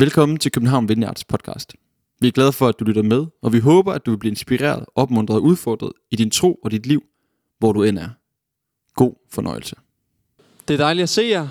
[0.00, 1.74] Velkommen til København Vineyards podcast.
[2.20, 4.30] Vi er glade for, at du lytter med, og vi håber, at du vil blive
[4.30, 7.02] inspireret, opmuntret og udfordret i din tro og dit liv,
[7.58, 8.08] hvor du end er.
[8.94, 9.76] God fornøjelse.
[10.68, 11.48] Det er dejligt at se jer.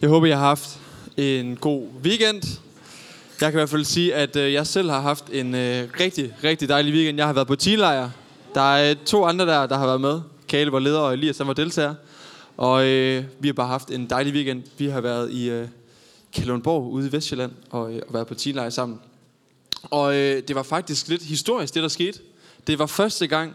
[0.00, 0.80] Jeg håber, jeg har haft
[1.16, 2.60] en god weekend.
[3.40, 6.34] Jeg kan i hvert fald sige, at øh, jeg selv har haft en øh, rigtig,
[6.44, 7.16] rigtig dejlig weekend.
[7.16, 8.10] Jeg har været på teenlejr.
[8.54, 10.20] Der er øh, to andre der, der har været med.
[10.48, 11.94] Kale var leder, og Elias han var deltager.
[12.56, 14.62] Og øh, vi har bare haft en dejlig weekend.
[14.78, 15.68] Vi har været i øh,
[16.32, 19.00] Kalundborg ude i Vestjylland og, øh, og være på teenlejr sammen.
[19.82, 22.18] Og øh, det var faktisk lidt historisk, det der skete.
[22.66, 23.54] Det var første gang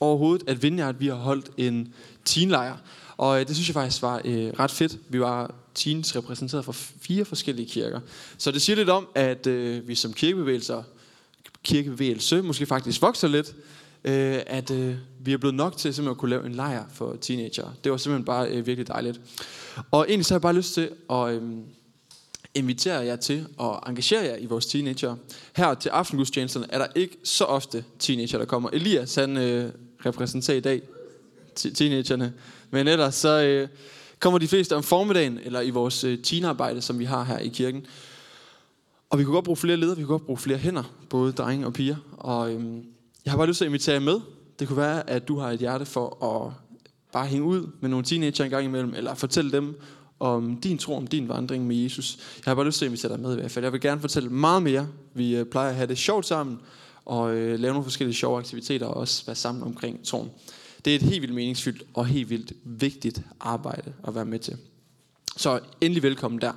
[0.00, 1.94] overhovedet, at Vineyard vi har holdt en
[2.24, 2.76] teenlejr.
[3.16, 4.98] Og øh, det synes jeg faktisk var øh, ret fedt.
[5.08, 8.00] Vi var teens repræsenteret fra fire forskellige kirker.
[8.38, 10.82] Så det siger lidt om, at øh, vi som kirkebevægelser,
[11.62, 13.54] kirkebevægelse måske faktisk vokser lidt.
[14.04, 17.16] Øh, at øh, vi er blevet nok til simpelthen at kunne lave en lejr for
[17.20, 17.74] teenager.
[17.84, 19.20] Det var simpelthen bare øh, virkelig dejligt.
[19.90, 21.34] Og egentlig så har jeg bare lyst til at...
[21.34, 21.42] Øh,
[22.54, 25.16] inviterer jer til at engagere jer i vores teenager.
[25.56, 28.70] Her til aftengudstjenesterne er der ikke så ofte teenager, der kommer.
[28.72, 29.72] Elias, han øh,
[30.06, 30.82] repræsenterer i dag
[31.56, 32.32] teenagerne.
[32.70, 33.68] Men ellers så øh,
[34.20, 37.48] kommer de fleste om formiddagen, eller i vores øh, teenarbejde, som vi har her i
[37.48, 37.86] kirken.
[39.10, 41.66] Og vi kunne godt bruge flere ledere, vi kunne godt bruge flere hænder, både drenge
[41.66, 41.96] og piger.
[42.16, 42.64] Og øh,
[43.24, 44.20] jeg har bare lyst til at invitere jer med.
[44.58, 46.52] Det kunne være, at du har et hjerte for at
[47.12, 49.80] bare hænge ud med nogle teenager en gang imellem, eller fortælle dem
[50.22, 52.16] om din tro, om din vandring med Jesus.
[52.16, 53.64] Jeg har bare lyst til at invitere dig med i hvert fald.
[53.64, 54.88] Jeg vil gerne fortælle meget mere.
[55.14, 56.58] Vi øh, plejer at have det sjovt sammen,
[57.04, 60.30] og øh, lave nogle forskellige sjove aktiviteter, og også være sammen omkring troen.
[60.84, 64.56] Det er et helt vildt meningsfyldt og helt vildt vigtigt arbejde at være med til.
[65.36, 66.52] Så endelig velkommen der.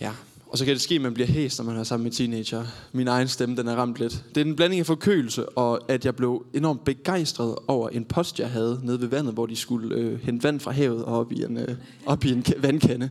[0.00, 0.12] Ja,
[0.54, 2.64] og så kan det ske, at man bliver hæs, når man er sammen med teenager.
[2.92, 4.24] Min egen stemme, den er ramt lidt.
[4.34, 8.40] Det er en blanding af forkølelse, og at jeg blev enormt begejstret over en post,
[8.40, 11.32] jeg havde nede ved vandet, hvor de skulle øh, hente vand fra havet og op
[11.32, 13.10] i en, øh, op i en vandkande.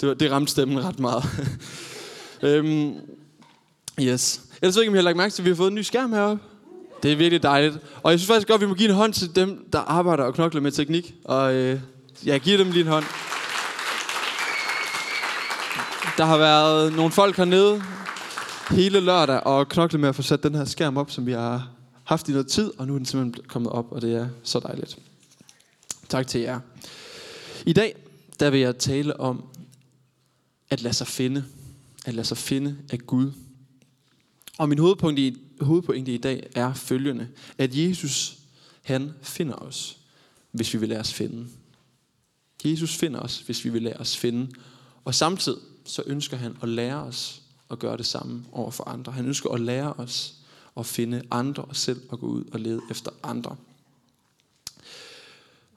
[0.00, 1.24] Det, var, det ramte stemmen ret meget.
[2.42, 2.94] øhm,
[4.00, 4.40] yes.
[4.62, 5.82] Jeg ved ikke, om I har lagt mærke til, at vi har fået en ny
[5.82, 6.42] skærm heroppe.
[7.02, 7.78] Det er virkelig dejligt.
[8.02, 10.24] Og jeg synes faktisk godt, at vi må give en hånd til dem, der arbejder
[10.24, 11.14] og knokler med teknik.
[11.24, 11.80] Og øh,
[12.24, 13.04] jeg giver dem lige en hånd.
[16.16, 17.82] Der har været nogle folk hernede
[18.70, 21.70] hele lørdag og knoklet med at få sat den her skærm op, som vi har
[22.04, 24.60] haft i noget tid, og nu er den simpelthen kommet op, og det er så
[24.60, 24.98] dejligt.
[26.08, 26.60] Tak til jer.
[27.66, 27.96] I dag,
[28.40, 29.44] der vil jeg tale om
[30.70, 31.44] at lade sig finde.
[32.06, 33.32] At lade sig finde af Gud.
[34.58, 37.28] Og min hovedpunkt i, hovedpointe i dag er følgende.
[37.58, 38.36] At Jesus,
[38.82, 39.98] han finder os,
[40.50, 41.46] hvis vi vil lade os finde.
[42.64, 44.52] Jesus finder os, hvis vi vil lade os finde.
[45.04, 49.12] Og samtidig så ønsker han at lære os at gøre det samme over for andre.
[49.12, 50.34] Han ønsker at lære os
[50.76, 53.56] at finde andre og selv at gå ud og lede efter andre.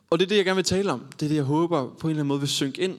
[0.10, 1.00] Og det er det, jeg gerne vil tale om.
[1.00, 2.98] Det er det, jeg håber på en eller anden måde vil synke ind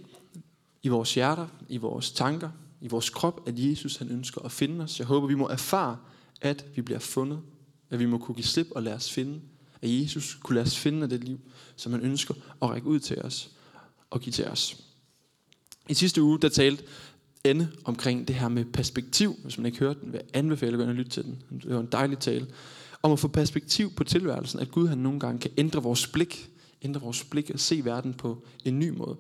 [0.83, 2.51] i vores hjerter, i vores tanker,
[2.81, 4.99] i vores krop, at Jesus han ønsker at finde os.
[4.99, 5.99] Jeg håber, vi må erfare,
[6.41, 7.41] at vi bliver fundet.
[7.91, 9.41] At vi må kunne give slip og lade os finde.
[9.83, 11.41] At Jesus kunne lade os finde af det liv,
[11.77, 13.51] som han ønsker at række ud til os
[14.11, 14.77] og give til os.
[15.91, 16.83] I sidste uge, der talte
[17.45, 19.37] Anne omkring det her med perspektiv.
[19.43, 21.43] Hvis man ikke hørte den, vil jeg anbefale at lytte til den.
[21.63, 22.47] Det var en dejlig tale.
[23.03, 24.61] Om at få perspektiv på tilværelsen.
[24.61, 26.51] At Gud han nogle gange kan ændre vores blik.
[26.83, 29.17] Ændre vores blik og se verden på en ny måde.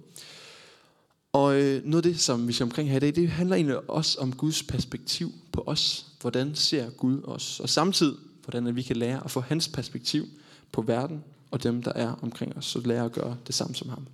[1.32, 3.90] Og øh, noget af det, som vi skal omkring her i dag, det handler egentlig
[3.90, 6.06] også om Guds perspektiv på os.
[6.20, 7.60] Hvordan ser Gud os?
[7.60, 10.26] Og samtidig, hvordan at vi kan lære at få hans perspektiv
[10.72, 12.64] på verden og dem, der er omkring os.
[12.64, 14.06] Så lære at gøre det samme som ham.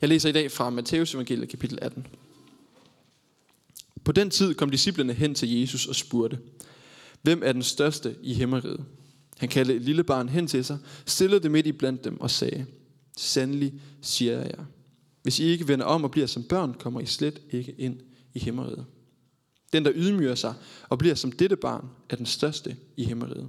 [0.00, 2.06] Jeg læser i dag fra Matteus evangeliet kapitel 18.
[4.04, 6.38] På den tid kom disciplene hen til Jesus og spurgte,
[7.22, 8.84] Hvem er den største i himmeriget?
[9.38, 12.30] Han kaldte et lille barn hen til sig, stillede det midt i blandt dem og
[12.30, 12.66] sagde,
[13.16, 14.64] Sandelig siger jeg jer,
[15.22, 18.00] hvis I ikke vender om og bliver som børn, kommer I slet ikke ind
[18.34, 18.86] i himmeriget.
[19.72, 20.54] Den, der ydmyger sig
[20.88, 23.48] og bliver som dette barn, er den største i himmeriget.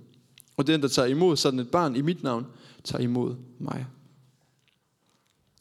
[0.57, 2.45] Og den, der tager imod sådan et barn i mit navn,
[2.83, 3.85] tager imod mig.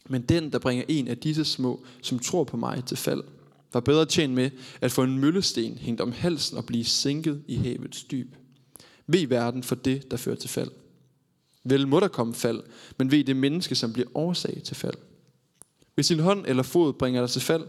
[0.08, 3.22] Men den, der bringer en af disse små, som tror på mig til fald,
[3.72, 4.50] var bedre tjent med
[4.80, 8.34] at få en møllesten hængt om halsen og blive sænket i havets dyb.
[9.06, 10.70] Ved verden for det, der fører til fald.
[11.64, 12.62] Vel må der komme fald,
[12.98, 14.94] men ved det menneske, som bliver årsag til fald.
[15.94, 17.64] Hvis din hånd eller fod bringer dig til fald,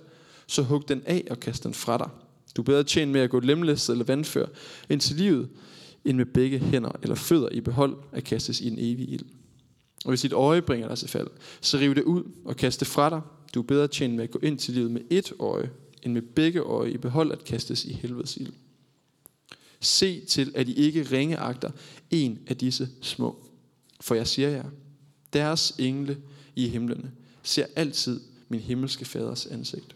[0.48, 2.10] så hug den af og kast den fra dig.
[2.56, 4.46] Du er bedre tjent med at gå lemlæstet eller vandfør
[4.90, 5.50] ind til livet,
[6.06, 9.26] end med begge hænder eller fødder i behold at kastes i en evig ild.
[10.08, 11.28] Og hvis dit øje bringer dig til fald,
[11.62, 13.22] så riv det ud og kast det fra dig.
[13.54, 15.72] Du er bedre tjent med at gå ind til livet med et øje,
[16.04, 18.54] end med begge øje i behold at kastes i helvedes ild.
[19.80, 21.72] Se til, at I ikke ringeagter
[22.10, 23.46] en af disse små.
[24.02, 24.66] For jeg siger jer,
[25.34, 26.18] deres engle
[26.56, 27.12] i himlene
[27.44, 28.20] ser altid
[28.50, 29.96] min himmelske faders ansigt.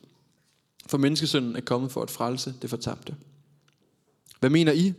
[0.88, 3.16] For menneskesønnen er kommet for at frelse det fortabte.
[4.40, 4.94] Hvad mener I?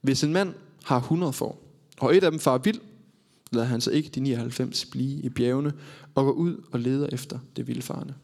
[0.00, 0.54] Hvis en mand
[0.84, 1.62] har 100 får,
[1.98, 2.80] og et af dem far vild,
[3.54, 5.72] lader han så ikke de 99 blive i bjergene
[6.14, 8.14] og går ud og leder efter det vildfarende.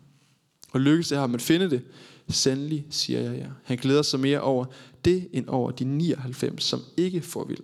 [0.72, 1.82] Og lykkes det ham at finde det,
[2.28, 3.50] sandelig siger jeg jer.
[3.64, 4.64] Han glæder sig mere over
[5.04, 7.60] det, end over de 99, som ikke får vild.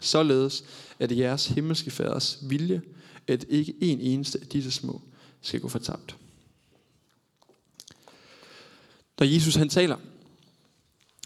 [0.00, 0.64] Således
[0.98, 2.82] er det jeres himmelske faders vilje,
[3.26, 5.02] at ikke en eneste af disse små
[5.40, 6.16] skal gå fortabt.
[9.18, 9.96] Når Jesus han taler,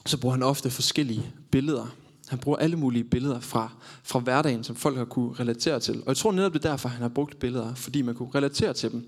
[0.07, 1.97] så bruger han ofte forskellige billeder.
[2.33, 3.71] Han bruger alle mulige billeder fra,
[4.03, 6.01] fra hverdagen, som folk har kunne relatere til.
[6.01, 8.73] Og jeg tror netop det er derfor, han har brugt billeder, fordi man kunne relatere
[8.73, 9.07] til dem.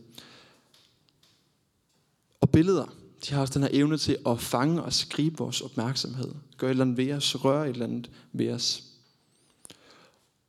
[2.40, 2.86] Og billeder,
[3.26, 6.32] de har også den her evne til at fange og skrive vores opmærksomhed.
[6.56, 8.82] Gøre et eller andet ved os, røre et eller andet ved os.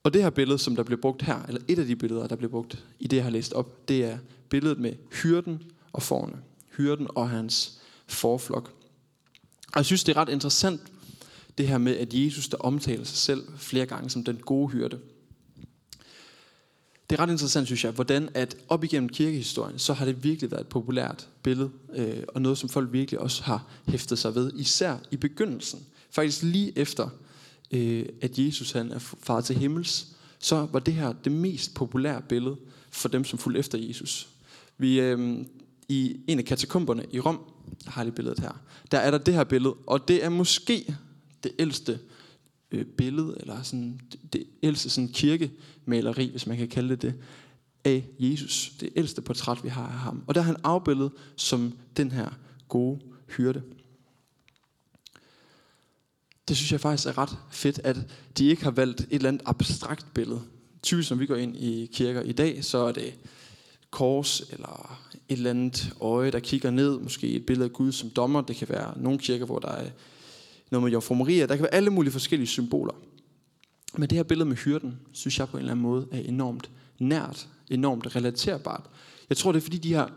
[0.04, 2.36] Og det her billede, som der bliver brugt her, eller et af de billeder, der
[2.36, 4.18] bliver brugt i det, jeg har læst op, det er
[4.50, 5.64] billedet med hyrden
[5.94, 6.38] og forne.
[6.78, 8.74] Hyrden og hans forflok.
[9.68, 10.82] Og jeg synes, det er ret interessant,
[11.58, 15.00] det her med, at Jesus, der omtaler sig selv flere gange som den gode hyrde.
[17.10, 20.52] Det er ret interessant, synes jeg, hvordan at op igennem kirkehistorien, så har det virkelig
[20.52, 24.52] været et populært billede, øh, og noget, som folk virkelig også har hæftet sig ved,
[24.56, 25.86] især i begyndelsen.
[26.10, 27.10] Faktisk lige efter,
[27.72, 30.08] øh, at Jesus han er far til himmels,
[30.40, 32.56] så var det her det mest populære billede
[32.92, 34.28] for dem, som fulgte efter Jesus.
[34.78, 35.38] Vi, øh,
[35.90, 37.40] I en af katakomberne i Rom,
[37.86, 38.62] har det billedet her,
[38.92, 40.96] der er der det her billede, og det er måske
[41.46, 42.00] det ældste
[42.72, 44.00] øh, billede, eller sådan,
[44.34, 47.14] det ældste sådan kirkemaleri, hvis man kan kalde det det,
[47.86, 48.72] af Jesus.
[48.80, 50.24] Det ældste portræt, vi har af ham.
[50.28, 52.30] Og der er han afbildet som den her
[52.68, 53.62] gode hyrde.
[56.48, 57.98] Det synes jeg faktisk er ret fedt, at
[58.38, 60.42] de ikke har valgt et eller andet abstrakt billede.
[60.84, 63.14] Typisk når vi går ind i kirker i dag, så er det
[63.90, 65.00] kors eller
[65.30, 67.00] et eller andet øje, der kigger ned.
[67.00, 68.42] Måske et billede af Gud som dommer.
[68.42, 69.90] Det kan være nogle kirker, hvor der er
[70.76, 71.46] noget med Jomfru Maria.
[71.46, 72.94] Der kan være alle mulige forskellige symboler.
[73.98, 76.70] Men det her billede med hyrden, synes jeg på en eller anden måde er enormt
[77.00, 78.90] nært, enormt relaterbart.
[79.30, 80.12] Jeg tror, det er fordi, de har,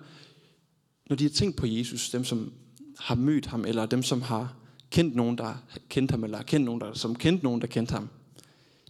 [1.08, 2.52] når de har tænkt på Jesus, dem som
[2.98, 4.54] har mødt ham, eller dem som har
[4.90, 5.54] kendt nogen, der
[5.88, 8.08] kendt ham, eller kendt nogen, der, som kendt nogen, der kendte ham,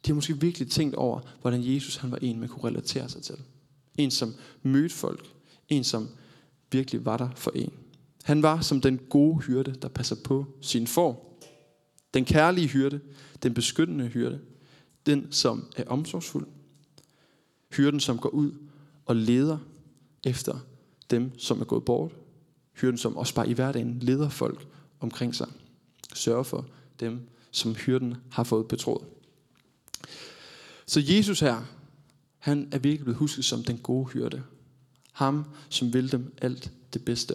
[0.06, 3.22] de har måske virkelig tænkt over, hvordan Jesus han var en, man kunne relatere sig
[3.22, 3.34] til.
[3.98, 5.26] En, som mødte folk.
[5.68, 6.08] En, som
[6.72, 7.72] virkelig var der for en.
[8.24, 11.27] Han var som den gode hyrde, der passer på sin får.
[12.18, 13.00] Den kærlige hyrde,
[13.42, 14.40] den beskyttende hyrde,
[15.06, 16.46] den som er omsorgsfuld.
[17.72, 18.52] Hyrden, som går ud
[19.06, 19.58] og leder
[20.24, 20.58] efter
[21.10, 22.12] dem, som er gået bort.
[22.80, 24.66] Hyrden, som også bare i hverdagen leder folk
[25.00, 25.48] omkring sig.
[26.14, 26.66] Sørger for
[27.00, 27.20] dem,
[27.50, 29.04] som hyrden har fået betroet.
[30.86, 31.64] Så Jesus her,
[32.38, 34.42] han er virkelig blevet husket som den gode hyrde.
[35.12, 37.34] Ham, som vil dem alt det bedste.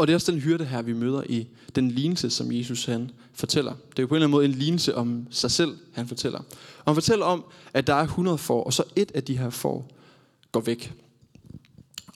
[0.00, 3.10] Og det er også den hyrde her, vi møder i den lignelse, som Jesus han
[3.34, 3.72] fortæller.
[3.90, 6.38] Det er jo på en eller anden måde en lignelse om sig selv, han fortæller.
[6.38, 7.44] Og han fortæller om,
[7.74, 9.90] at der er 100 får, og så et af de her får
[10.52, 10.92] går væk.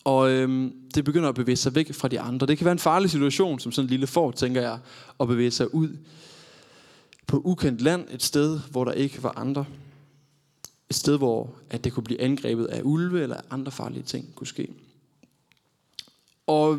[0.05, 2.47] Og øhm, det begynder at bevæge sig væk fra de andre.
[2.47, 4.79] Det kan være en farlig situation, som sådan en lille får, tænker jeg,
[5.21, 5.89] at bevæge sig ud
[7.27, 9.65] på ukendt land, et sted, hvor der ikke var andre.
[10.91, 14.47] Et sted, hvor at det kunne blive angrebet af ulve eller andre farlige ting kunne
[14.47, 14.69] ske.
[16.47, 16.75] Og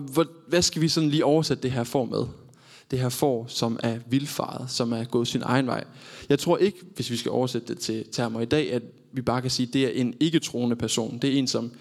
[0.47, 2.25] hvad skal vi sådan lige oversætte det her for med?
[2.91, 5.83] Det her for, som er vildfaret, som er gået sin egen vej.
[6.29, 9.41] Jeg tror ikke, hvis vi skal oversætte det til termer i dag, at vi bare
[9.41, 11.19] kan sige, at det er en ikke-troende person.
[11.21, 11.71] Det er en, som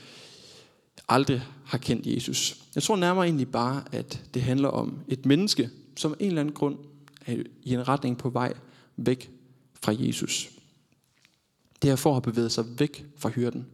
[1.08, 2.56] aldrig har kendt Jesus.
[2.74, 6.40] Jeg tror nærmere egentlig bare, at det handler om et menneske, som af en eller
[6.40, 6.76] anden grund
[7.26, 8.54] er i en retning på vej
[8.96, 9.30] væk
[9.82, 10.50] fra Jesus.
[11.82, 13.66] Det her for har bevæget sig væk fra hyrden.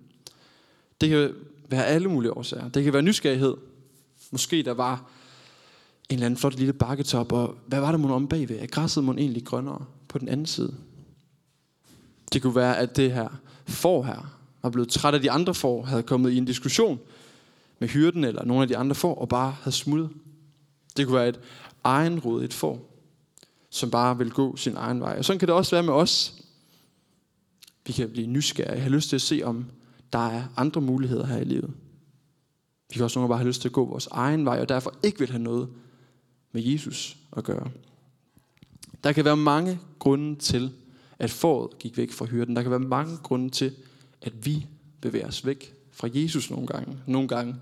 [1.01, 1.35] Det kan
[1.69, 2.69] være alle mulige årsager.
[2.69, 3.55] Det kan være nysgerrighed.
[4.31, 5.11] Måske der var
[6.09, 8.59] en eller anden flot lille bakketop, og hvad var der mon om bagved?
[8.59, 10.75] Er græsset mon egentlig grønnere på den anden side?
[12.33, 13.29] Det kunne være, at det her
[13.67, 17.01] får her var blevet træt af de andre får, havde kommet i en diskussion
[17.79, 20.11] med hyrden eller nogle af de andre får, og bare havde smuttet.
[20.97, 21.41] Det kunne være et
[21.85, 22.91] egenrådigt får,
[23.71, 25.19] som bare vil gå sin egen vej.
[25.19, 26.35] Og sådan kan det også være med os.
[27.87, 29.67] Vi kan blive nysgerrige, have lyst til at se, om
[30.13, 31.71] der er andre muligheder her i livet.
[32.91, 34.69] Vi kan også nogle gange bare have lyst til at gå vores egen vej, og
[34.69, 35.69] derfor ikke vil have noget
[36.53, 37.71] med Jesus at gøre.
[39.05, 40.73] Der kan være mange grunde til,
[41.19, 42.57] at foråret gik væk fra hyrden.
[42.57, 43.75] Der kan være mange grunde til,
[44.23, 44.67] at vi
[45.01, 46.99] bevæger os væk fra Jesus nogle gange.
[47.07, 47.57] Nogle gange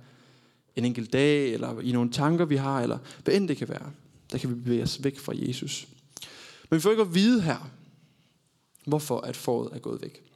[0.76, 3.90] en enkelt dag, eller i nogle tanker, vi har, eller hvad end det kan være.
[4.32, 5.88] Der kan vi bevæge os væk fra Jesus.
[6.70, 7.70] Men vi får ikke at vide her,
[8.86, 10.27] hvorfor at foråret er gået væk.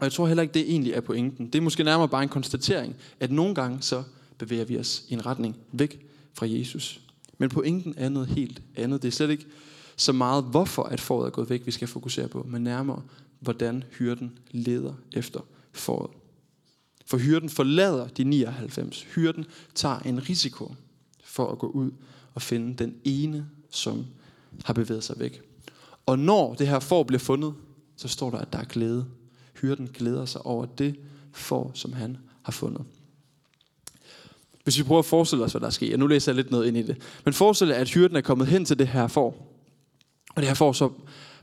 [0.00, 1.46] Og jeg tror heller ikke, det egentlig er pointen.
[1.46, 4.02] Det er måske nærmere bare en konstatering, at nogle gange så
[4.38, 7.00] bevæger vi os i en retning væk fra Jesus.
[7.38, 9.02] Men pointen er noget helt andet.
[9.02, 9.46] Det er slet ikke
[9.96, 13.02] så meget, hvorfor at foråret er gået væk, vi skal fokusere på, men nærmere,
[13.40, 15.40] hvordan hyrden leder efter
[15.72, 16.10] foråret.
[17.06, 19.02] For hyrden forlader de 99.
[19.14, 20.74] Hyrden tager en risiko
[21.24, 21.90] for at gå ud
[22.34, 24.06] og finde den ene, som
[24.64, 25.42] har bevæget sig væk.
[26.06, 27.54] Og når det her får bliver fundet,
[27.96, 29.06] så står der, at der er glæde.
[29.60, 30.96] Hyrden glæder sig over det
[31.32, 32.84] får, som han har fundet.
[34.64, 35.96] Hvis vi prøver at forestille os, hvad der sker.
[35.96, 36.96] Nu læser jeg lidt noget ind i det.
[37.24, 39.56] Men forestil jer, at hyrden er kommet hen til det her får.
[40.34, 40.90] Og det her får så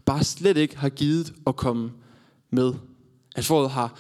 [0.06, 1.92] bare slet ikke har givet at komme
[2.50, 2.74] med.
[3.36, 4.00] At fåret har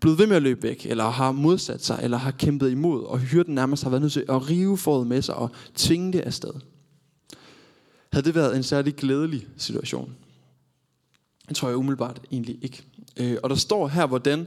[0.00, 3.18] blevet ved med at løbe væk, eller har modsat sig, eller har kæmpet imod, og
[3.18, 6.52] hyrden nærmest har været nødt til at rive fåret med sig og tvinge det afsted.
[8.12, 10.16] Havde det været en særlig glædelig situation?
[11.48, 12.84] Det tror jeg umiddelbart egentlig ikke.
[13.16, 14.46] Øh, og der står her, hvordan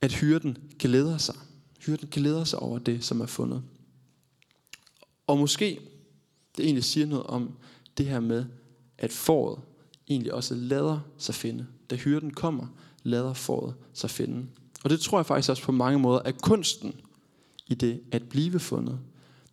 [0.00, 1.34] at hyrden glæder sig.
[1.86, 3.62] Hyrden glæder sig over det, som er fundet.
[5.26, 5.80] Og måske
[6.56, 7.56] det egentlig siger noget om
[7.98, 8.44] det her med,
[8.98, 9.60] at foråret
[10.08, 11.66] egentlig også lader sig finde.
[11.90, 12.66] Da hyrden kommer,
[13.02, 14.46] lader foråret sig finde.
[14.84, 16.94] Og det tror jeg faktisk også på mange måder er kunsten
[17.66, 19.00] i det at blive fundet.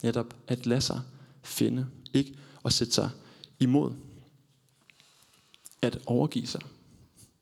[0.04, 1.02] Netop at lade sig
[1.44, 1.88] finde.
[2.14, 3.10] Ikke at sætte sig
[3.60, 3.94] imod.
[5.82, 6.62] At overgive sig.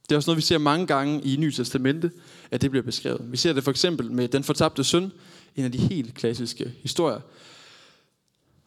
[0.09, 2.11] Det er også noget, vi ser mange gange i Nye Testamente,
[2.51, 3.31] at det bliver beskrevet.
[3.31, 5.11] Vi ser det for eksempel med den fortabte søn,
[5.55, 7.19] en af de helt klassiske historier.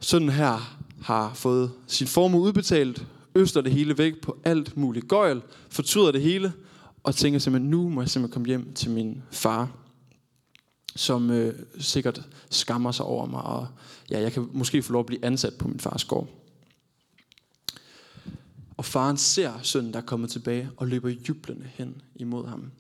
[0.01, 5.43] Sønnen her har fået sin formue udbetalt, øster det hele væk på alt muligt gøjl,
[5.71, 6.53] fortryder det hele,
[7.03, 9.71] og tænker simpelthen, nu må jeg simpelthen komme hjem til min far,
[10.97, 13.69] som øh, sikkert skammer sig over mig, og
[14.11, 16.29] ja, jeg kan måske få lov at blive ansat på min fars gård.
[18.79, 22.71] Og faren ser sønnen, der kommer tilbage, og løber jublende hen imod ham.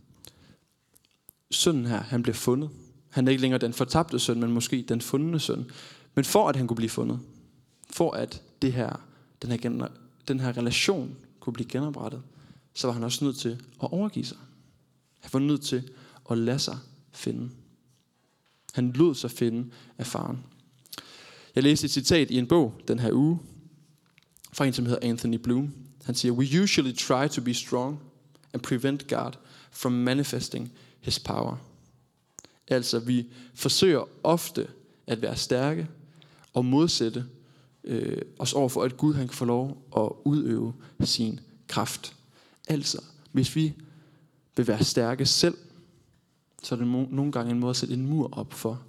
[1.51, 2.71] Sønnen her, han blev fundet.
[3.11, 5.71] Han er ikke længere den fortabte søn, men måske den fundne søn.
[6.15, 7.21] Men for at han kunne blive fundet,
[7.91, 9.01] for at det her,
[9.43, 9.89] den, her,
[10.29, 12.23] den her relation kunne blive genoprettet,
[12.75, 13.51] så var han også nødt til
[13.83, 14.39] at overgive sig.
[15.21, 15.91] Han var nødt til
[16.31, 16.79] at lade sig
[17.13, 17.51] finde.
[18.75, 20.45] Han lod sig finde af faren.
[21.55, 23.39] Jeg læste et citat i en bog den her uge,
[24.53, 25.88] fra en, som hedder Anthony Bloom.
[26.05, 28.01] Han siger, We usually try to be strong
[28.53, 29.33] and prevent God
[29.71, 31.57] from manifesting his power.
[32.69, 34.69] Altså, vi forsøger ofte
[35.07, 35.89] at være stærke
[36.55, 37.25] og modsætte
[37.85, 40.75] øh, os over for, at Gud han kan få lov at udøve
[41.05, 42.17] sin kraft.
[42.69, 43.03] Altså,
[43.33, 43.75] hvis vi
[44.57, 45.57] vil være stærke selv,
[46.63, 48.83] så er det nogle gange en måde at sætte en mur op for,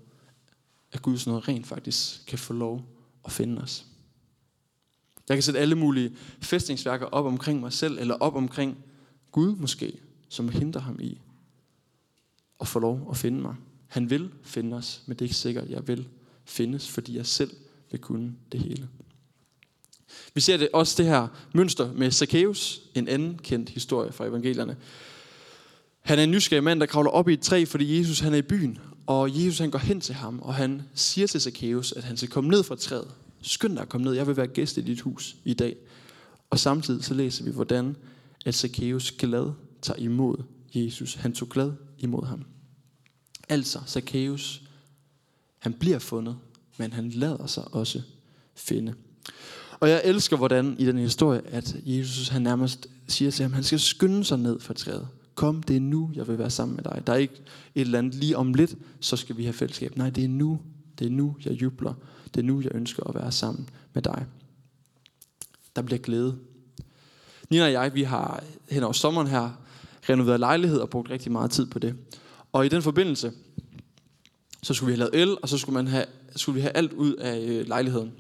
[0.92, 2.86] at Guds noget rent faktisk kan få lov
[3.26, 3.86] at finde os.
[5.30, 8.78] Jeg kan sætte alle mulige fæstningsværker op omkring mig selv, eller op omkring
[9.32, 11.22] Gud måske, som hindrer ham i
[12.62, 13.56] at få lov at finde mig.
[13.88, 16.08] Han vil finde os, men det er ikke sikkert, at jeg vil
[16.46, 17.52] findes, fordi jeg selv
[17.92, 18.90] vil kunne det hele.
[20.34, 24.78] Vi ser det også det her mønster med Zacchaeus, en anden kendt historie fra evangelierne.
[26.02, 28.38] Han er en nysgerrig mand, der kravler op i et træ, fordi Jesus han er
[28.38, 28.80] i byen.
[29.08, 32.30] Og Jesus han går hen til ham, og han siger til Zacchaeus, at han skal
[32.30, 33.12] komme ned fra træet.
[33.42, 35.76] Skynd dig at komme ned, jeg vil være gæst i dit hus i dag.
[36.50, 37.96] Og samtidig så læser vi, hvordan
[38.46, 40.44] at Zacchaeus glad tager imod
[40.74, 41.14] Jesus.
[41.14, 42.46] Han tog glad imod ham.
[43.50, 44.62] Altså, Zacchaeus,
[45.60, 46.38] han bliver fundet,
[46.78, 48.02] men han lader sig også
[48.56, 48.94] finde.
[49.80, 53.64] Og jeg elsker, hvordan i den historie, at Jesus han nærmest siger til ham, han
[53.64, 55.08] skal skynde sig ned fra træet.
[55.36, 57.04] Kom, det er nu, jeg vil være sammen med dig.
[57.08, 57.42] Der er ikke
[57.76, 59.98] et eller andet lige om lidt, så skal vi have fællesskab.
[59.98, 60.60] Nej, det er nu.
[61.00, 61.94] Det er nu, jeg jubler.
[62.34, 64.26] Det er nu, jeg ønsker at være sammen med dig.
[65.76, 66.38] Der bliver glæde.
[67.50, 69.52] Nina og jeg, vi har hen over sommeren her
[70.10, 71.96] renoveret lejlighed og brugt rigtig meget tid på det.
[72.52, 73.32] Og i den forbindelse,
[74.64, 76.06] så skulle vi have lavet el, og så skulle, man have,
[76.36, 78.12] skulle vi have alt ud af øh, lejligheden.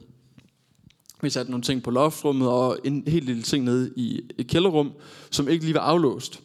[1.22, 4.92] Vi satte nogle ting på loftrummet og en helt lille ting nede i et kælderrum,
[5.32, 6.42] som ikke lige var aflåst.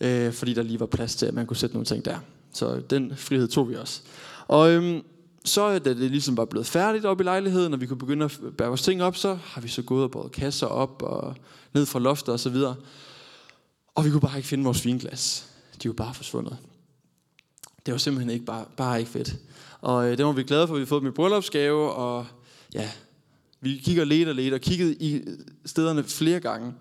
[0.00, 2.18] Øh, fordi der lige var plads til, at man kunne sætte nogle ting der.
[2.52, 4.02] Så den frihed tog vi også.
[4.48, 5.02] Og øhm,
[5.44, 8.24] så øh, da det ligesom var blevet færdigt op i lejligheden, og vi kunne begynde
[8.24, 11.34] at bære vores ting op, så har vi så gået og båret kasser op og
[11.74, 12.76] ned fra loftet og så videre.
[13.94, 15.46] Og vi kunne bare ikke finde vores vinglas.
[15.82, 16.56] De var bare forsvundet.
[17.86, 19.36] Det var simpelthen ikke bare, bare ikke fedt.
[19.80, 22.26] Og øh, det var vi glade for, at vi fået fået i bryllupsgave, og
[22.74, 22.90] ja,
[23.60, 25.20] vi kigger lidt og lidt og kiggede i
[25.66, 26.72] stederne flere gange.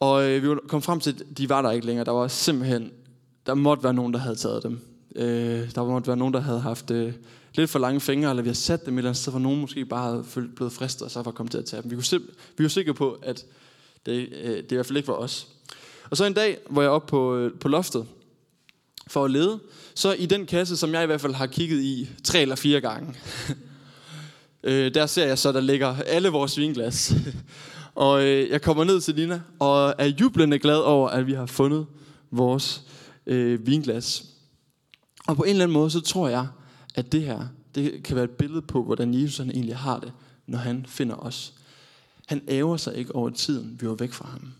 [0.00, 2.04] Og øh, vi kom frem til, at de var der ikke længere.
[2.04, 2.90] Der var simpelthen,
[3.46, 4.80] der måtte være nogen, der havde taget dem.
[5.16, 7.12] Øh, der måtte være nogen, der havde haft øh,
[7.54, 9.60] lidt for lange fingre, eller vi har sat dem et eller andet sted, hvor nogen
[9.60, 11.90] måske bare havde blevet fristet, og så var kommet til at tage dem.
[11.90, 12.20] Vi, kunne
[12.56, 13.44] vi var sikre på, at
[14.06, 15.48] det, øh, det i hvert fald ikke var os.
[16.10, 18.06] Og så en dag, hvor jeg er oppe på, øh, på loftet,
[19.06, 19.60] for at lede,
[19.94, 22.80] så i den kasse, som jeg i hvert fald har kigget i tre eller fire
[22.80, 23.14] gange,
[24.64, 27.14] øh, der ser jeg så, der ligger alle vores vinglas.
[27.94, 31.46] og øh, jeg kommer ned til Nina, og er jublende glad over, at vi har
[31.46, 31.86] fundet
[32.30, 32.82] vores
[33.26, 34.24] øh, vinglas.
[35.26, 36.46] Og på en eller anden måde, så tror jeg,
[36.94, 40.12] at det her, det kan være et billede på, hvordan Jesus han egentlig har det,
[40.46, 41.54] når han finder os.
[42.26, 44.52] Han æver sig ikke over tiden, vi var væk fra ham.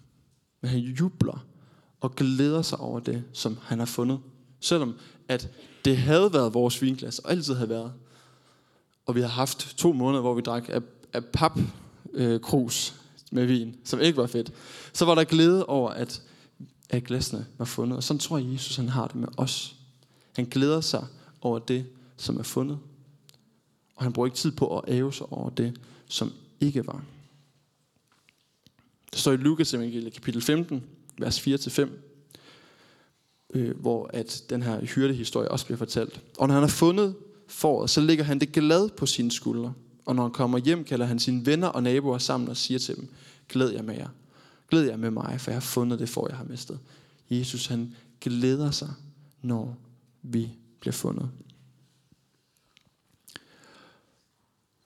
[0.61, 1.47] Men han jubler
[2.01, 4.19] og glæder sig over det, som han har fundet.
[4.61, 4.95] Selvom
[5.29, 5.51] at
[5.85, 7.93] det havde været vores vinglas, og altid havde været.
[9.07, 10.81] Og vi har haft to måneder, hvor vi drak af,
[11.13, 11.59] af pap
[12.13, 12.95] øh, krus
[13.33, 14.53] med vin, som ikke var fedt.
[14.93, 16.23] Så var der glæde over, at,
[16.91, 17.97] at glasene var fundet.
[17.97, 19.77] Og sådan tror jeg, Jesus han har det med os.
[20.37, 21.07] Han glæder sig
[21.41, 21.87] over det,
[22.21, 22.79] som er fundet.
[23.97, 27.05] Og han bruger ikke tid på at æve sig over det, som ikke var.
[29.11, 30.83] Det står i Lukas evangeliet kapitel 15,
[31.19, 31.89] vers 4-5,
[33.55, 36.21] øh, hvor at den her hyrdehistorie også bliver fortalt.
[36.39, 37.15] Og når han har fundet
[37.47, 39.73] foråret, så ligger han det glad på sine skuldre.
[40.07, 42.97] Og når han kommer hjem, kalder han sine venner og naboer sammen og siger til
[42.97, 43.09] dem,
[43.49, 44.09] glæd jer med jer.
[44.69, 46.79] Glæd jer med mig, for jeg har fundet det for, jeg har mistet.
[47.31, 48.89] Jesus, han glæder sig,
[49.43, 49.77] når
[50.23, 50.51] vi
[50.81, 51.31] bliver fundet.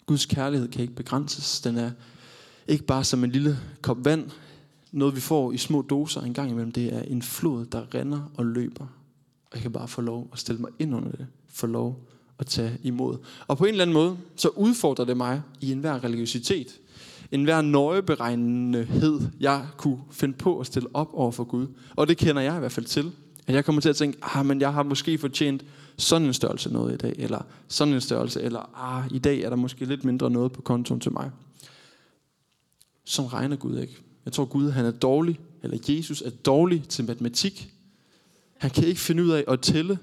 [0.07, 1.61] Guds kærlighed kan ikke begrænses.
[1.61, 1.91] Den er
[2.69, 4.31] ikke bare som en lille kop vand,
[4.93, 6.73] noget vi får i små doser en gang imellem.
[6.73, 8.87] Det er en flod, der render og løber.
[9.45, 11.27] Og jeg kan bare få lov at stille mig ind under det.
[11.49, 12.09] Få lov
[12.39, 13.19] at tage imod.
[13.47, 16.81] Og på en eller anden måde, så udfordrer det mig i enhver religiøsitet.
[17.33, 21.67] Enhver nøjeberegnenhed, jeg kunne finde på at stille op over for Gud.
[21.97, 23.13] Og det kender jeg i hvert fald til.
[23.47, 25.65] At jeg kommer til at tænke, ah, men jeg har måske fortjent
[25.97, 29.49] sådan en størrelse noget i dag, eller sådan en størrelse, eller ah, i dag er
[29.49, 31.31] der måske lidt mindre noget på kontoen til mig.
[33.05, 33.97] Som regner Gud ikke.
[34.25, 37.73] Jeg tror Gud han er dårlig, eller Jesus er dårlig til matematik.
[38.59, 39.99] Han kan ikke finde ud af at tælle.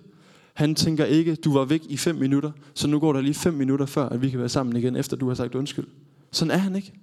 [0.53, 3.53] Han tænker ikke, du var væk i fem minutter, så nu går der lige fem
[3.53, 5.87] minutter før, at vi kan være sammen igen, efter du har sagt undskyld.
[6.31, 6.93] Sådan er han ikke.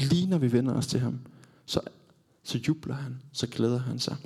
[0.00, 1.18] Lige når vi vender os til ham,
[1.66, 1.80] så,
[2.44, 4.16] så jubler han, så glæder han sig.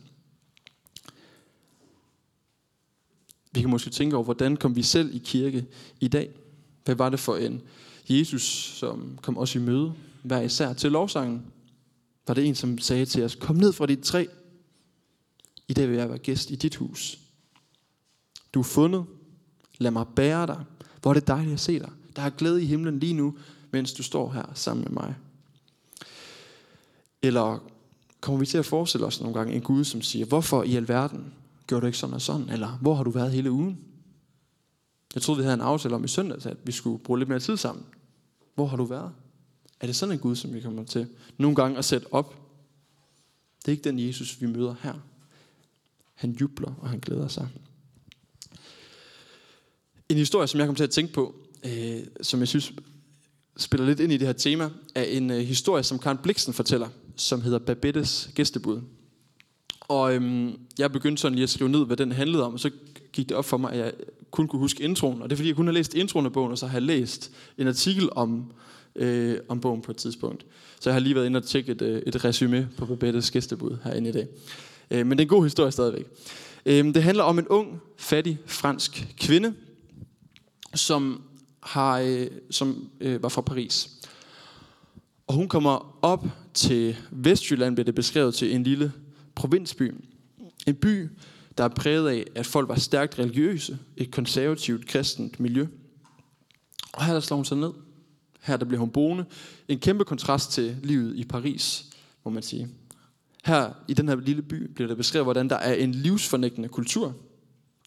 [3.54, 5.66] Vi kan måske tænke over, hvordan kom vi selv i kirke
[6.00, 6.30] i dag?
[6.84, 7.62] Hvad var det for en
[8.08, 8.42] Jesus,
[8.78, 11.42] som kom os i møde, hver især til lovsangen?
[12.26, 14.26] Var det en, som sagde til os, kom ned fra dit træ.
[15.68, 17.18] I dag vil jeg være gæst i dit hus.
[18.54, 19.04] Du er fundet.
[19.78, 20.64] Lad mig bære dig.
[21.02, 21.90] Hvor er det dejligt at se dig.
[22.16, 23.34] Der er glæde i himlen lige nu,
[23.70, 25.14] mens du står her sammen med mig.
[27.22, 27.58] Eller
[28.20, 31.32] kommer vi til at forestille os nogle gange en Gud, som siger, hvorfor i alverden
[31.66, 32.48] gjorde du ikke sådan og sådan?
[32.48, 33.78] Eller hvor har du været hele ugen?
[35.14, 37.40] Jeg troede, vi havde en aftale om i søndags, at vi skulle bruge lidt mere
[37.40, 37.84] tid sammen.
[38.54, 39.12] Hvor har du været?
[39.80, 42.34] Er det sådan en Gud, som vi kommer til nogle gange at sætte op?
[43.58, 44.94] Det er ikke den Jesus, vi møder her.
[46.14, 47.48] Han jubler, og han glæder sig.
[50.08, 52.72] En historie, som jeg kom til at tænke på, øh, som jeg synes
[53.56, 56.88] spiller lidt ind i det her tema, er en øh, historie, som Karen Bliksen fortæller,
[57.16, 58.80] som hedder Babettes gæstebud.
[59.88, 62.70] Og øhm, jeg begyndte sådan lige at skrive ned, hvad den handlede om, og så
[63.12, 63.92] gik det op for mig, at jeg
[64.30, 65.22] kun kunne huske introen.
[65.22, 66.82] Og det er fordi, jeg kun har læst introen af bogen, og så har jeg
[66.82, 68.52] læst en artikel om,
[68.96, 70.46] øh, om bogen på et tidspunkt.
[70.80, 73.76] Så jeg har lige været inde og tjekke et, øh, et resume på Babettes gæstebud
[73.84, 74.26] herinde i dag.
[74.90, 76.06] Øh, men det er en god historie stadigvæk.
[76.66, 79.54] Øh, det handler om en ung, fattig fransk kvinde,
[80.74, 81.22] som,
[81.60, 83.90] har, øh, som øh, var fra Paris.
[85.26, 88.92] Og hun kommer op til Vestjylland, bliver det beskrevet til en lille
[89.34, 89.94] provinsby.
[90.66, 91.08] En by,
[91.58, 95.66] der er præget af, at folk var stærkt religiøse, et konservativt, kristent miljø.
[96.92, 97.72] Og her der slår hun sig ned.
[98.40, 99.24] Her der bliver hun boende.
[99.68, 101.84] En kæmpe kontrast til livet i Paris,
[102.24, 102.68] må man sige.
[103.44, 107.16] Her i den her lille by bliver der beskrevet, hvordan der er en livsfornægtende kultur.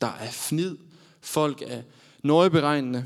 [0.02, 0.78] Der er fnid.
[1.22, 1.82] Folk er
[2.24, 3.06] nøjeberegnende.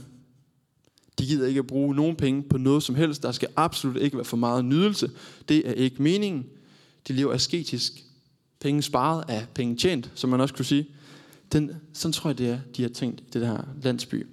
[1.20, 3.24] De gider ikke at bruge nogen penge på noget som helst.
[3.24, 5.12] Der skal absolut ikke være for meget nydelse.
[5.50, 6.46] Det er ikke meningen.
[7.08, 7.94] De lever asketisk.
[8.62, 10.88] Penge sparet er penge tjent, som man også kunne sige.
[11.52, 14.28] Den, sådan tror jeg, det er, de har tænkt i det her landsby.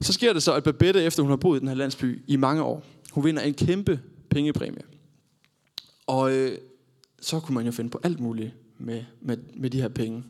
[0.00, 2.36] Så sker det så, at Babette, efter hun har boet i den her landsby i
[2.36, 4.00] mange år, hun vinder en kæmpe
[4.30, 4.82] pengepræmie.
[6.06, 6.58] Og øh,
[7.20, 10.24] så kunne man jo finde på alt muligt med, med, med de her penge.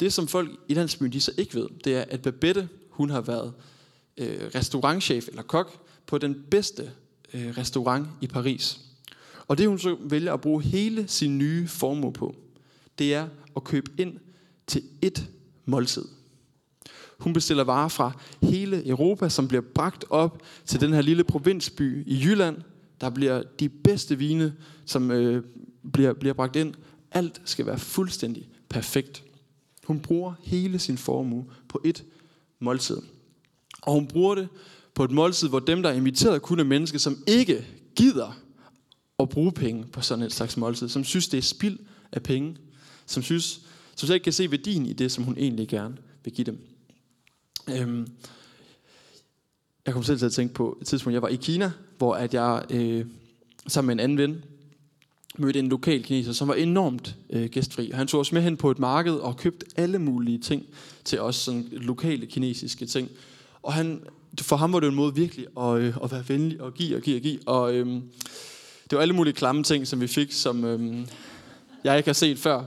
[0.00, 3.20] Det, som folk i landsbyen de så ikke ved, det er, at Babette, hun har
[3.20, 3.52] været
[4.16, 6.90] øh, restaurantchef eller kok på den bedste
[7.34, 8.85] øh, restaurant i Paris.
[9.48, 12.34] Og det hun så vælger at bruge hele sin nye formue på,
[12.98, 14.18] det er at købe ind
[14.66, 15.28] til et
[15.64, 16.04] måltid.
[17.18, 22.06] Hun bestiller varer fra hele Europa, som bliver bragt op til den her lille provinsby
[22.06, 22.56] i Jylland.
[23.00, 24.54] Der bliver de bedste vine,
[24.86, 25.42] som øh,
[25.92, 26.74] bliver, bliver bragt ind.
[27.12, 29.24] Alt skal være fuldstændig perfekt.
[29.84, 32.04] Hun bruger hele sin formue på et
[32.58, 32.98] måltid.
[33.82, 34.48] Og hun bruger det
[34.94, 38.38] på et måltid, hvor dem, der er inviteret, kun er mennesker, som ikke gider
[39.18, 41.78] at bruge penge på sådan et slags måltid, som synes, det er spild
[42.12, 42.56] af penge,
[43.06, 43.60] som synes,
[43.96, 46.58] som slet ikke kan se værdien i det, som hun egentlig gerne vil give dem.
[47.70, 48.06] Øhm,
[49.86, 52.34] jeg kom selv til at tænke på et tidspunkt, jeg var i Kina, hvor at
[52.34, 53.06] jeg øh,
[53.66, 54.44] sammen med en anden ven
[55.38, 57.90] mødte en lokal kineser, som var enormt øh, gæstfri.
[57.94, 60.66] Han tog os med hen på et marked og købte alle mulige ting
[61.04, 63.10] til os, sådan lokale kinesiske ting.
[63.62, 64.02] Og han,
[64.40, 67.02] for ham var det en måde virkelig at, øh, at være venlig og give og
[67.02, 67.38] give og give.
[67.46, 68.02] Og øh,
[68.90, 71.06] det var alle mulige klamme ting, som vi fik, som øhm,
[71.84, 72.64] jeg ikke har set før.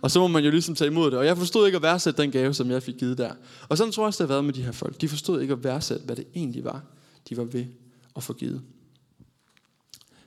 [0.00, 1.18] Og så må man jo ligesom tage imod det.
[1.18, 3.32] Og jeg forstod ikke at værdsætte den gave, som jeg fik givet der.
[3.68, 5.00] Og sådan tror jeg også, det har været med de her folk.
[5.00, 6.82] De forstod ikke at værdsætte, hvad det egentlig var,
[7.28, 7.64] de var ved
[8.16, 8.62] at få givet.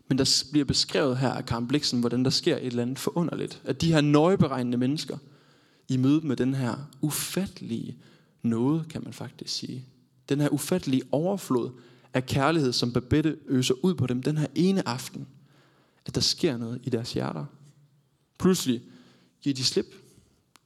[0.08, 3.62] Men der bliver beskrevet her af Karen Bliksen, hvordan der sker et eller andet forunderligt.
[3.65, 5.17] At de her nøjeberegnende mennesker,
[5.89, 7.98] i møde med den her ufattelige
[8.41, 9.86] noget, kan man faktisk sige.
[10.30, 11.69] Den her ufattelige overflod
[12.15, 15.28] af kærlighed, som Babette øser ud på dem den her ene aften.
[16.06, 17.45] At der sker noget i deres hjerter.
[18.39, 18.82] Pludselig
[19.41, 19.95] giver de slip.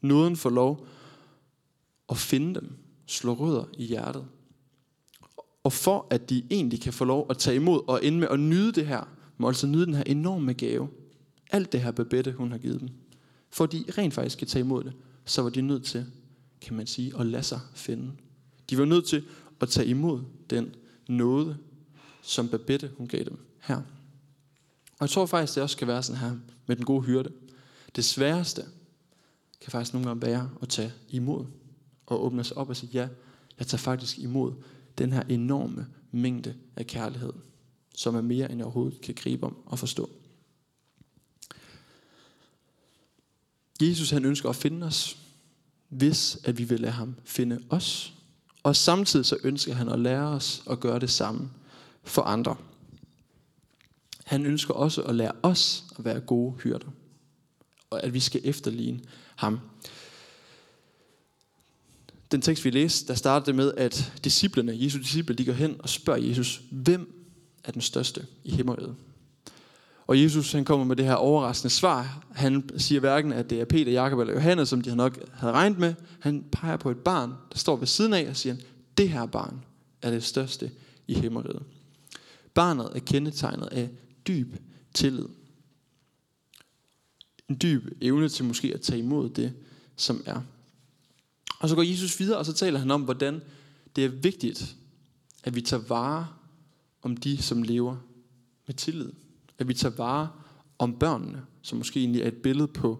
[0.02, 0.88] Nåden får lov
[2.10, 2.78] at finde dem.
[3.06, 4.26] Slå rødder i hjertet.
[5.64, 8.40] Og for at de egentlig kan få lov at tage imod og ende med at
[8.40, 9.08] nyde det her,
[9.38, 10.90] må altså nyde den her enorme gave.
[11.52, 12.90] Alt det her Babette, hun har givet dem.
[13.50, 14.94] For at de rent faktisk kan tage imod det,
[15.26, 16.06] så var de nødt til,
[16.62, 18.12] kan man sige, at lade sig finde.
[18.70, 19.24] De var nødt til
[19.62, 20.76] at tage imod den
[21.10, 21.58] nåde,
[22.22, 23.76] som Babette hun gav dem her.
[25.00, 26.36] Og jeg tror faktisk, det også kan være sådan her
[26.68, 27.32] med den gode hyrde.
[27.96, 28.66] Det sværeste
[29.62, 31.46] kan faktisk nogle gange være at tage imod
[32.06, 33.08] og åbne sig op og sige, ja,
[33.60, 34.54] jeg tager faktisk imod
[34.98, 37.34] den her enorme mængde af kærlighed,
[37.96, 40.10] som er mere, end jeg overhovedet kan gribe om og forstå.
[43.82, 45.18] Jesus han ønsker at finde os,
[45.90, 48.14] hvis at vi vil lade ham finde os.
[48.64, 51.50] Og samtidig så ønsker han at lære os at gøre det samme
[52.04, 52.56] for andre.
[54.26, 56.88] Han ønsker også at lære os at være gode hyrder.
[57.90, 59.00] Og at vi skal efterligne
[59.36, 59.60] ham.
[62.32, 65.90] Den tekst vi læste, der startede med, at disciplerne, Jesu disciple, de går hen og
[65.90, 67.30] spørger Jesus, hvem
[67.64, 68.96] er den største i himmeriget?
[70.10, 72.26] Og Jesus han kommer med det her overraskende svar.
[72.32, 75.80] Han siger hverken, at det er Peter, Jakob eller Johannes, som de nok havde regnet
[75.80, 75.94] med.
[76.20, 78.56] Han peger på et barn, der står ved siden af og siger,
[78.98, 79.66] det her barn
[80.02, 80.72] er det største
[81.08, 81.64] i himmeriget.
[82.54, 83.90] Barnet er kendetegnet af
[84.28, 84.56] dyb
[84.94, 85.26] tillid.
[87.50, 89.54] En dyb evne til måske at tage imod det,
[89.96, 90.42] som er.
[91.60, 93.42] Og så går Jesus videre, og så taler han om, hvordan
[93.96, 94.76] det er vigtigt,
[95.44, 96.28] at vi tager vare
[97.02, 97.98] om de, som lever
[98.68, 99.12] med tillid.
[99.60, 100.30] At vi tager vare
[100.80, 103.00] om børnene, som måske egentlig er et billede på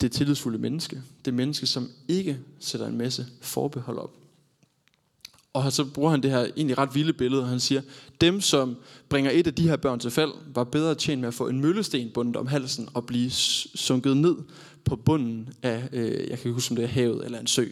[0.00, 1.02] det tillidsfulde menneske.
[1.24, 4.16] Det menneske, som ikke sætter en masse forbehold op.
[5.52, 7.82] Og så bruger han det her egentlig ret vilde billede, og han siger,
[8.20, 8.76] dem som
[9.08, 11.60] bringer et af de her børn til fald, var bedre tjent med at få en
[11.60, 14.36] møllesten bundet om halsen og blive sunket ned
[14.84, 17.64] på bunden af, øh, jeg kan ikke huske om det er havet eller en sø.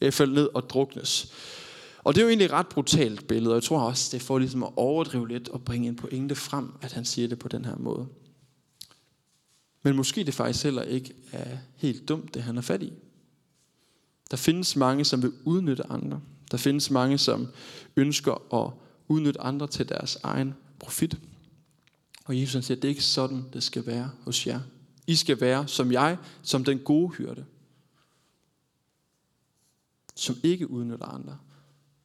[0.00, 1.32] Jeg faldt ned og druknes.
[2.06, 4.38] Og det er jo egentlig et ret brutalt billede, og jeg tror også, det får
[4.38, 7.64] ligesom at overdrive lidt og bringe en pointe frem, at han siger det på den
[7.64, 8.06] her måde.
[9.82, 12.92] Men måske det faktisk heller ikke er helt dumt, det han er fat i.
[14.30, 16.20] Der findes mange, som vil udnytte andre.
[16.50, 17.48] Der findes mange, som
[17.96, 18.72] ønsker at
[19.08, 21.18] udnytte andre til deres egen profit.
[22.24, 24.60] Og Jesus siger, at det er ikke sådan, det skal være hos jer.
[25.06, 27.44] I skal være som jeg, som den gode hyrde.
[30.14, 31.38] Som ikke udnytter andre.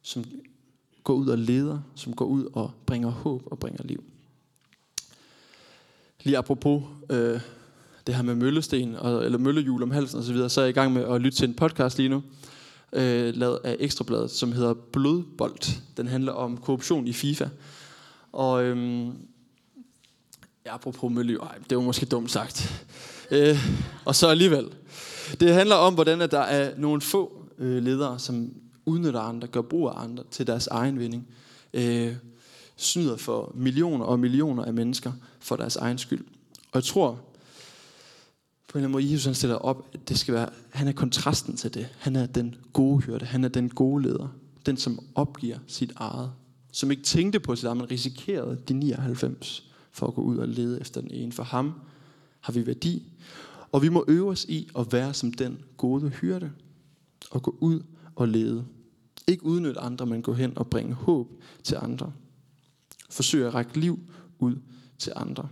[0.02, 0.24] Som
[1.04, 1.78] går ud og leder.
[1.94, 4.04] Som går ud og bringer håb og bringer liv.
[6.22, 7.40] Lige apropos øh,
[8.06, 10.74] det her med møllesten, og, eller møllehjul om halsen osv., så så er jeg i
[10.74, 12.22] gang med at lytte til en podcast lige nu,
[12.92, 15.80] øh, lavet af Ekstrabladet, som hedder Blodbold.
[15.96, 17.48] Den handler om korruption i FIFA.
[18.32, 19.06] Og øh,
[20.66, 22.86] ja, apropos møllehjul, ej, det var måske dumt sagt.
[23.30, 23.58] Øh,
[24.04, 24.68] og så alligevel.
[25.40, 28.54] Det handler om, hvordan at der er nogle få øh, ledere, som
[28.86, 31.28] udnytter andre, gør brug af andre til deres egen vinding.
[31.74, 32.16] Øh,
[32.76, 36.24] snyder for millioner og millioner af mennesker for deres egen skyld.
[36.72, 37.10] Og jeg tror,
[38.68, 40.92] på en eller anden måde, Jesus han stiller op, at det skal være, han er
[40.92, 41.88] kontrasten til det.
[41.98, 44.28] Han er den gode hyrde, han er den gode leder.
[44.66, 46.32] Den, som opgiver sit eget.
[46.72, 50.48] Som ikke tænkte på sit eget, men risikerede de 99 for at gå ud og
[50.48, 51.32] lede efter den ene.
[51.32, 51.72] For ham
[52.40, 53.12] har vi værdi.
[53.72, 56.50] Og vi må øve os i at være som den gode hyrde.
[57.30, 57.82] Og gå ud
[58.16, 58.64] og lede.
[59.26, 61.28] Ikke udnytte andre, men gå hen og bringe håb
[61.62, 62.12] til andre.
[63.10, 64.00] Forsøg at række liv
[64.38, 64.56] ud
[64.98, 65.48] til andre.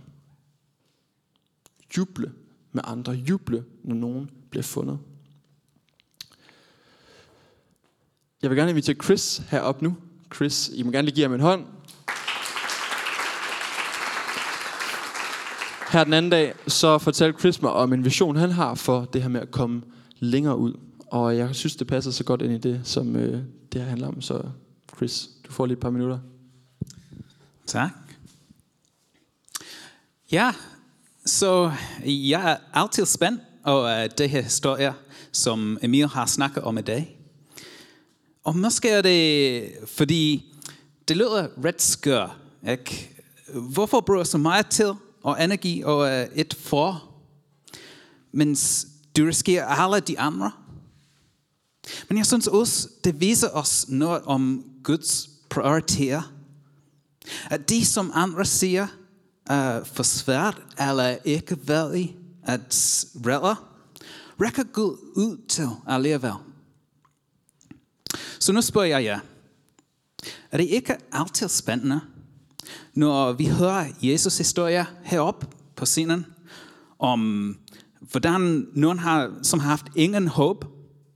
[1.97, 2.31] Juble
[2.71, 3.11] med andre.
[3.11, 4.99] Juble, når nogen bliver fundet.
[8.41, 9.97] Jeg vil gerne invitere Chris herop nu.
[10.35, 11.65] Chris, I må gerne lige give ham en hånd.
[15.91, 19.21] Her den anden dag, så fortalte Chris mig om en vision, han har for det
[19.21, 19.81] her med at komme
[20.19, 20.73] længere ud.
[21.11, 24.07] Og jeg synes, det passer så godt ind i det, som øh, det her handler
[24.07, 24.21] om.
[24.21, 24.43] Så
[24.95, 26.19] Chris, du får lige et par minutter.
[27.65, 27.91] Tak.
[30.31, 30.53] Ja,
[31.25, 31.71] så
[32.05, 34.93] jeg er altid spændt over øh, det her historie,
[35.31, 37.17] som Emil har snakket om i dag.
[38.43, 40.53] Og måske er det, fordi
[41.07, 42.37] det lyder ret skør.
[42.69, 43.09] Ikke?
[43.53, 44.93] Hvorfor bruger så meget tid
[45.23, 47.11] og energi og øh, et for,
[48.31, 50.51] mens du risikerer alle de andre?
[52.09, 56.33] Men jeg synes også, det viser os noget om Guds prioriteter.
[57.49, 58.87] At de, som andre siger,
[59.47, 63.55] er for svært eller ikke værdig at redde,
[64.41, 66.33] rækker Gud ud til alligevel.
[68.39, 69.19] Så nu spørger jeg jer,
[70.51, 72.01] er det ikke altid spændende,
[72.93, 76.25] når vi hører Jesus historie heroppe på scenen,
[76.99, 77.57] om
[77.99, 80.65] hvordan nogen har, som har haft ingen håb,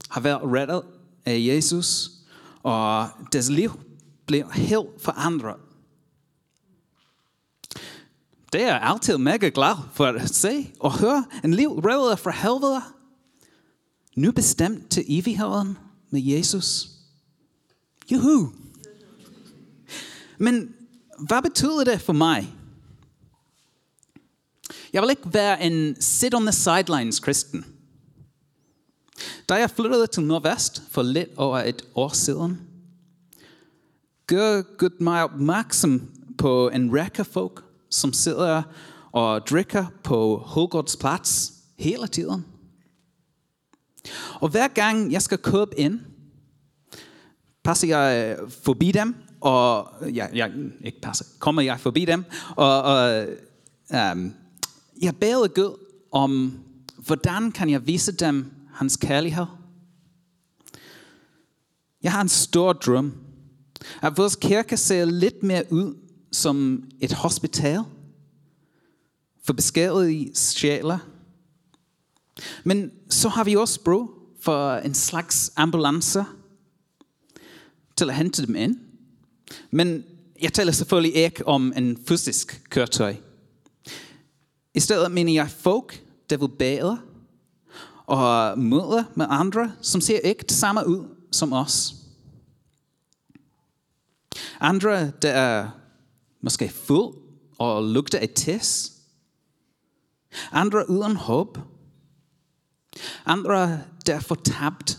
[0.08, 0.82] har været reddet
[1.24, 2.10] af Jesus,
[2.62, 3.70] og deres liv
[4.26, 5.56] blev helt forandret.
[8.52, 12.30] Det er jeg altid mega glad for at se og høre en liv reddet fra
[12.30, 12.82] helvede.
[14.16, 15.78] Nu bestemt til evigheden
[16.10, 16.88] med Jesus.
[18.12, 18.52] Juhu!
[20.38, 20.74] Men
[21.18, 22.54] hvad betyder det for mig?
[24.92, 27.75] Jeg vil ikke være en sit on the sidelines kristen.
[29.48, 32.60] Da jeg flyttede til Nordvest for lidt over et år siden,
[34.26, 38.62] gør Gud mig opmærksom på en række folk, som sidder
[39.12, 42.44] og drikker på Hulgårds plads hele tiden.
[44.34, 46.00] Og hver gang jeg skal købe ind,
[47.64, 50.52] passer jeg øh, forbi dem, og ja, jeg,
[50.84, 52.24] ikke passer, kommer jeg forbi dem,
[52.56, 53.26] og, og
[53.90, 54.34] um,
[55.02, 55.78] jeg beder Gud
[56.12, 56.58] om,
[56.96, 59.46] hvordan kan jeg vise dem hans kærlighed?
[62.02, 63.12] Jeg har en stor drøm,
[64.02, 65.94] at vores kirke ser lidt mere ud
[66.32, 67.80] som et hospital
[69.44, 70.98] for beskædige sjæler.
[72.64, 74.10] Men så har vi også brug
[74.40, 76.24] for en slags ambulance
[77.96, 78.78] til at hente dem ind.
[79.70, 80.04] Men
[80.42, 83.16] jeg taler selvfølgelig ikke om en fysisk køretøj.
[84.74, 86.98] I stedet mener jeg folk, der vil bade
[88.06, 91.94] og møder med andre, som ser ikke det samme ud som os.
[94.60, 95.70] Andre, der er
[96.40, 97.16] måske fuld
[97.58, 98.92] og lugter af tæs.
[100.52, 101.58] Andre uden håb.
[103.26, 104.98] Andre, der er fortabt.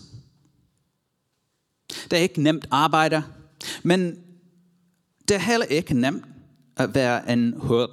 [1.89, 3.23] Det er ikke nemt arbejde,
[3.83, 4.23] men
[5.27, 6.25] det er heller ikke nemt
[6.75, 7.89] at være en hørd.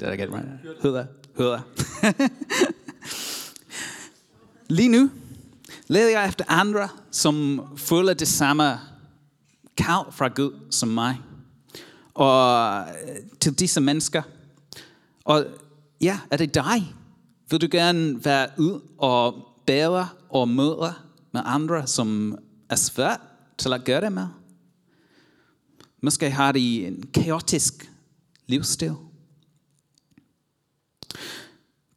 [0.00, 0.82] Det er get it right?
[0.82, 1.06] Hørder.
[1.36, 1.60] Hørder.
[4.68, 5.10] Lige nu
[5.86, 8.80] leder jeg efter andre, som føler det samme
[9.76, 11.20] kald fra Gud som mig.
[12.14, 14.22] Og øh, til disse mennesker.
[15.24, 15.46] Og
[16.00, 16.94] ja, er det dig?
[17.50, 20.94] Vil du gerne være ud og bære og møde
[21.32, 23.20] med andre, som er svært
[23.58, 24.26] til at gøre det med?
[26.02, 27.90] Måske har de en kaotisk
[28.46, 28.92] livsstil.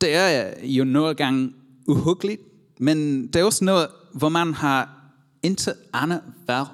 [0.02, 1.54] Det er jo nogle gange
[1.88, 2.42] uhyggeligt,
[2.80, 5.12] men det er også noget, hvor man har
[5.44, 6.68] intet andet valg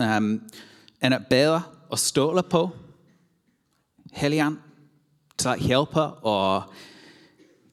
[0.00, 0.42] um,
[1.02, 2.70] end at bære og stole på
[4.12, 4.56] Helligånd
[5.38, 6.62] til at hjælpe og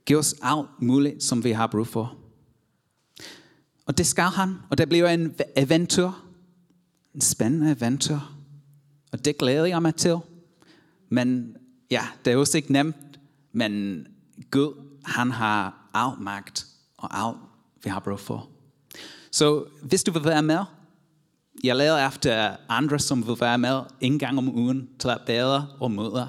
[0.06, 2.18] give os alt muligt, som vi har brug for.
[3.86, 6.10] Og det skal han, og det bliver en eventyr,
[7.16, 8.20] en spændende eventyr,
[9.12, 10.18] og det glæder jeg mig til.
[11.10, 11.56] Men
[11.92, 13.20] ja, det er også ikke nemt,
[13.52, 14.06] men
[14.52, 16.66] Gud, han har alt magt
[16.98, 17.38] og alt,
[17.84, 18.50] vi har brug for.
[19.32, 20.66] Så hvis du vil være med,
[21.64, 25.68] jeg leder efter andre, som vil være med en gang om ugen til at bade
[25.80, 26.28] og møde.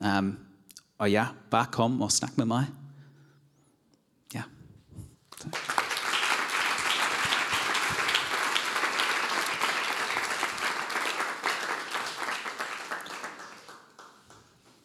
[0.00, 0.38] Um,
[0.98, 2.66] og ja, bare kom og snak med mig.
[4.34, 4.42] Ja.
[5.40, 5.56] Tak.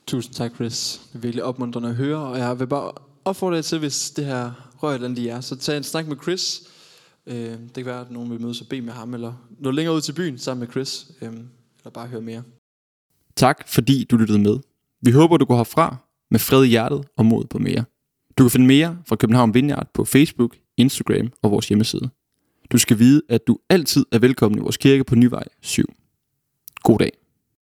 [0.07, 1.01] Tusind tak, Chris.
[1.07, 2.91] Det er virkelig opmuntrende at høre, og jeg vil bare
[3.29, 4.51] opfordre jer til, hvis det her
[4.83, 6.61] rører et eller andet i jer, så tag en snak med Chris.
[7.27, 9.95] Øh, det kan være, at nogen vil mødes og bede med ham, eller nå længere
[9.95, 12.43] ud til byen sammen med Chris, øh, eller bare høre mere.
[13.35, 14.59] Tak fordi du lyttede med.
[15.01, 15.97] Vi håber, du går herfra
[16.31, 17.83] med fred i hjertet og mod på mere.
[18.37, 22.09] Du kan finde mere fra København Vineyard på Facebook, Instagram og vores hjemmeside.
[22.71, 25.93] Du skal vide, at du altid er velkommen i vores kirke på Nyvej 7.
[26.83, 27.11] God dag.